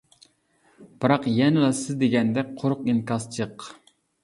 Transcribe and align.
بىراق 1.05 1.27
يەنىلا 1.41 1.69
سىز 1.81 2.01
دېگەندەك 2.05 2.51
قۇرۇق 2.65 2.85
ئىنكاس 2.91 3.31
جىق. 3.39 3.71